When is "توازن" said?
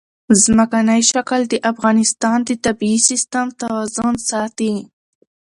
3.61-4.13